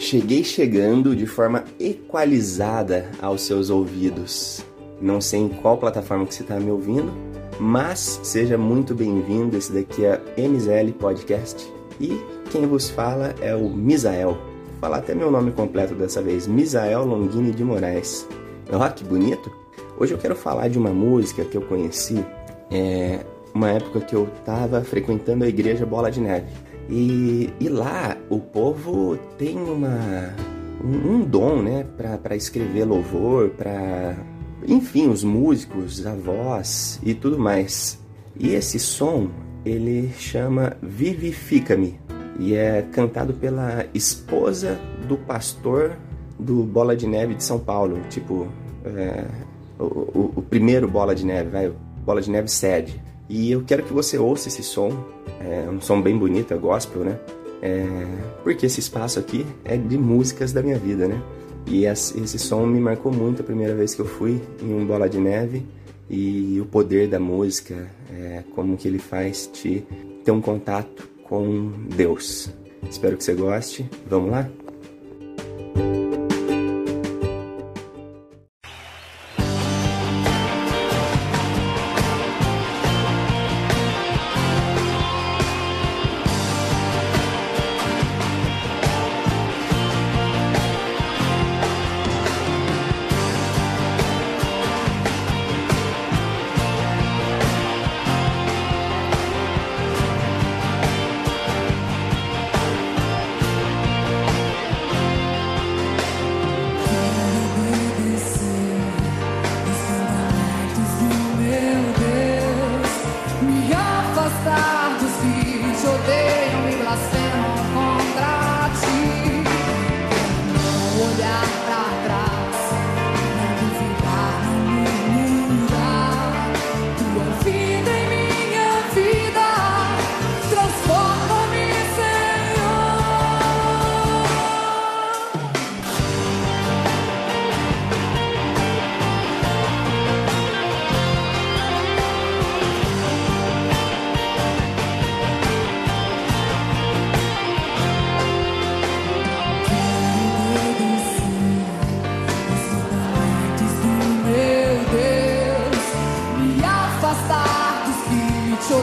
Cheguei 0.00 0.42
chegando 0.42 1.14
de 1.14 1.26
forma 1.26 1.62
equalizada 1.78 3.10
aos 3.20 3.42
seus 3.42 3.68
ouvidos. 3.68 4.64
Não 4.98 5.20
sei 5.20 5.40
em 5.40 5.48
qual 5.50 5.76
plataforma 5.76 6.24
que 6.24 6.34
você 6.34 6.42
está 6.42 6.58
me 6.58 6.70
ouvindo, 6.70 7.12
mas 7.60 8.18
seja 8.22 8.56
muito 8.56 8.94
bem-vindo. 8.94 9.58
Esse 9.58 9.70
daqui 9.70 10.06
é 10.06 10.18
MZL 10.38 10.90
Podcast 10.98 11.70
e 12.00 12.18
quem 12.50 12.66
vos 12.66 12.88
fala 12.88 13.34
é 13.42 13.54
o 13.54 13.68
Misael. 13.68 14.38
Vou 14.70 14.80
falar 14.80 14.96
até 14.96 15.14
meu 15.14 15.30
nome 15.30 15.52
completo 15.52 15.94
dessa 15.94 16.22
vez: 16.22 16.46
Misael 16.46 17.04
Longini 17.04 17.52
de 17.52 17.62
Moraes. 17.62 18.26
Olha 18.72 18.90
que 18.90 19.04
bonito! 19.04 19.52
Hoje 19.98 20.14
eu 20.14 20.18
quero 20.18 20.34
falar 20.34 20.68
de 20.68 20.78
uma 20.78 20.90
música 20.90 21.44
que 21.44 21.58
eu 21.58 21.62
conheci, 21.62 22.24
é 22.70 23.20
uma 23.52 23.68
época 23.68 24.00
que 24.00 24.16
eu 24.16 24.26
estava 24.38 24.82
frequentando 24.82 25.44
a 25.44 25.48
igreja 25.48 25.84
Bola 25.84 26.10
de 26.10 26.22
Neve. 26.22 26.69
E, 26.90 27.52
e 27.60 27.68
lá 27.68 28.16
o 28.28 28.40
povo 28.40 29.16
tem 29.38 29.56
uma, 29.56 30.34
um, 30.82 31.14
um 31.14 31.20
dom, 31.20 31.62
né, 31.62 31.86
para 31.96 32.34
escrever 32.34 32.84
louvor, 32.84 33.50
para. 33.50 34.16
Enfim, 34.66 35.08
os 35.08 35.24
músicos, 35.24 36.04
a 36.06 36.14
voz 36.14 37.00
e 37.02 37.14
tudo 37.14 37.38
mais. 37.38 37.98
E 38.38 38.54
esse 38.54 38.78
som, 38.78 39.28
ele 39.64 40.10
chama 40.18 40.76
Vivifica-me 40.82 41.98
e 42.38 42.54
é 42.54 42.82
cantado 42.90 43.34
pela 43.34 43.86
esposa 43.94 44.78
do 45.06 45.16
pastor 45.16 45.96
do 46.38 46.64
Bola 46.64 46.96
de 46.96 47.06
Neve 47.06 47.34
de 47.34 47.44
São 47.44 47.58
Paulo, 47.58 48.00
tipo, 48.08 48.48
é, 48.84 49.26
o, 49.78 49.84
o, 49.84 50.32
o, 50.36 50.42
primeiro 50.42 50.88
Bola 50.88 51.14
de 51.14 51.24
Neve, 51.24 51.50
vai, 51.50 51.72
Bola 52.04 52.22
de 52.22 52.30
Neve 52.30 52.48
sede. 52.48 53.00
E 53.30 53.52
eu 53.52 53.62
quero 53.62 53.84
que 53.84 53.92
você 53.92 54.18
ouça 54.18 54.48
esse 54.48 54.64
som, 54.64 54.90
é 55.40 55.70
um 55.70 55.80
som 55.80 56.02
bem 56.02 56.18
bonito, 56.18 56.52
é 56.52 56.56
gospel, 56.56 57.04
né? 57.04 57.16
É, 57.62 57.86
porque 58.42 58.66
esse 58.66 58.80
espaço 58.80 59.20
aqui 59.20 59.46
é 59.64 59.76
de 59.76 59.96
músicas 59.96 60.52
da 60.52 60.60
minha 60.60 60.76
vida, 60.76 61.06
né? 61.06 61.22
E 61.64 61.84
esse 61.84 62.38
som 62.40 62.66
me 62.66 62.80
marcou 62.80 63.12
muito 63.12 63.42
a 63.42 63.44
primeira 63.44 63.72
vez 63.72 63.94
que 63.94 64.00
eu 64.00 64.06
fui 64.06 64.42
em 64.60 64.74
um 64.74 64.84
Bola 64.84 65.08
de 65.08 65.20
Neve 65.20 65.64
e 66.08 66.60
o 66.60 66.66
poder 66.66 67.06
da 67.06 67.20
música, 67.20 67.88
é, 68.12 68.42
como 68.52 68.76
que 68.76 68.88
ele 68.88 68.98
faz 68.98 69.46
te 69.46 69.86
ter 70.24 70.32
um 70.32 70.40
contato 70.40 71.08
com 71.22 71.70
Deus. 71.94 72.50
Espero 72.90 73.16
que 73.16 73.22
você 73.22 73.34
goste. 73.34 73.88
Vamos 74.08 74.32
lá? 74.32 74.50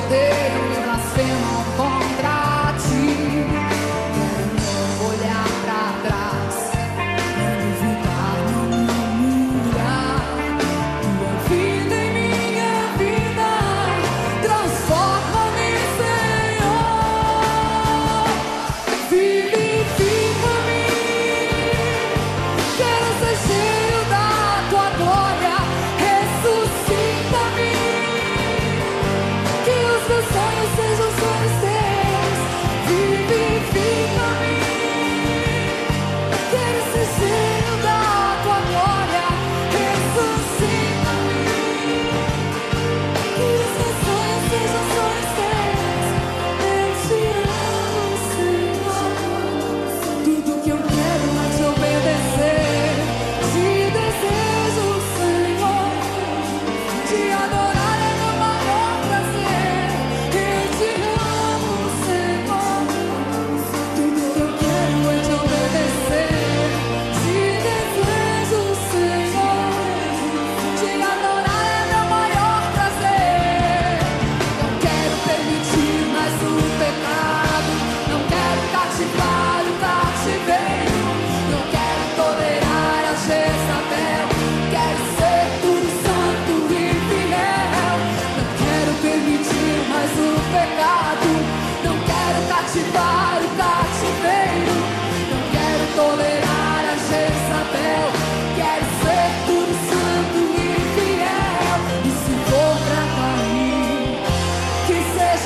Te 0.09 1.86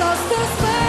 just 0.01 0.29
this 0.29 0.63
way. 0.63 0.80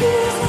Excuse 0.00 0.42
me. 0.42 0.47